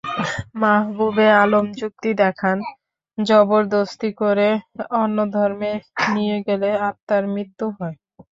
মাহবুবে 0.61 1.27
আলম 1.41 1.65
যুক্তি 1.79 2.11
দেখান, 2.21 2.57
জবরদস্তি 3.17 4.09
করে 4.21 4.49
অন্য 4.97 5.17
ধর্মে 5.35 5.71
নিয়ে 6.13 6.37
গেলে 6.47 6.69
আত্মার 6.89 7.23
মৃত্যু 7.33 7.65
হয়। 7.77 7.95